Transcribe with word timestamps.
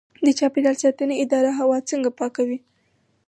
د 0.25 0.27
چاپیریال 0.39 0.75
ساتنې 0.83 1.15
اداره 1.23 1.51
هوا 1.59 1.77
څنګه 1.89 2.09
پاکوي؟ 2.19 2.57